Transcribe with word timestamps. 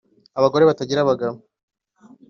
-Abagore 0.37 0.67
batagira 0.69 0.99
abagabo. 1.03 1.37